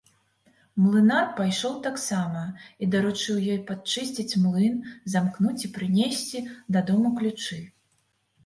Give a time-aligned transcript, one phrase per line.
[0.83, 2.41] Млынар пайшоў таксама
[2.85, 4.75] і даручыў ёй падчысціць млын,
[5.17, 6.39] замкнуць і прынесці
[6.79, 7.61] дадому ключы.